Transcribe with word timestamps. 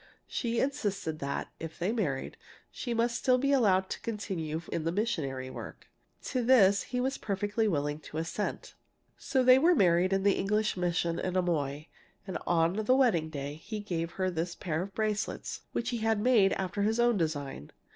She 0.25 0.59
insisted 0.59 1.19
that, 1.19 1.51
if 1.59 1.77
they 1.77 1.91
married, 1.91 2.35
she 2.71 2.91
must 2.91 3.19
still 3.19 3.37
be 3.37 3.51
allowed 3.51 3.87
to 3.91 3.99
continue 3.99 4.59
in 4.71 4.83
the 4.83 4.91
missionary 4.91 5.51
work. 5.51 5.91
To 6.23 6.41
this 6.41 6.81
he 6.81 6.99
was 6.99 7.19
perfectly 7.19 7.67
willing 7.67 7.99
to 7.99 8.17
assent. 8.17 8.73
"So 9.15 9.43
they 9.43 9.59
were 9.59 9.75
married 9.75 10.11
in 10.11 10.23
the 10.23 10.39
English 10.39 10.75
mission 10.75 11.19
at 11.19 11.37
Amoy, 11.37 11.85
and 12.25 12.39
on 12.47 12.77
the 12.83 12.95
wedding 12.95 13.29
day 13.29 13.53
he 13.53 13.79
gave 13.79 14.13
her 14.13 14.31
this 14.31 14.55
pair 14.55 14.81
of 14.81 14.95
bracelets 14.95 15.61
which 15.71 15.91
he 15.91 15.97
had 15.97 16.17
had 16.17 16.21
made 16.21 16.53
after 16.53 16.81
his 16.81 16.99
own 16.99 17.15
design. 17.17 17.71